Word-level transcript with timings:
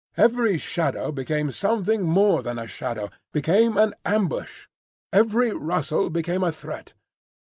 Every 0.17 0.57
shadow 0.57 1.11
became 1.11 1.51
something 1.51 2.01
more 2.01 2.41
than 2.41 2.57
a 2.57 2.65
shadow,—became 2.65 3.77
an 3.77 3.93
ambush; 4.03 4.65
every 5.13 5.51
rustle 5.53 6.09
became 6.09 6.43
a 6.43 6.51
threat. 6.51 6.95